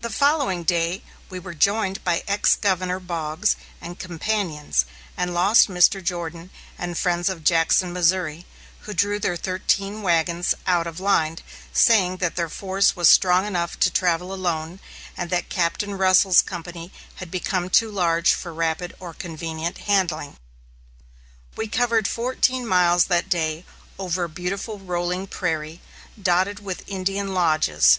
[0.00, 6.02] The following day we were joined by ex Governor Boggs and companions, and lost Mr.
[6.02, 8.46] Jordan and friends of Jackson, Missouri,
[8.88, 11.36] who drew their thirteen wagons out of line,
[11.70, 14.80] saying that their force was strong enough to travel alone,
[15.18, 20.38] and that Captain Russell's company had become too large for rapid or convenient handling.
[21.56, 23.66] We covered fourteen miles that day
[23.98, 25.82] over a beautiful rolling prairie,
[26.18, 27.98] dotted with Indian lodges.